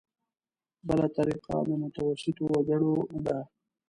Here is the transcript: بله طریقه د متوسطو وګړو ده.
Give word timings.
بله 0.87 1.07
طریقه 1.17 1.55
د 1.69 1.71
متوسطو 1.81 2.43
وګړو 2.51 2.95
ده. 3.25 3.37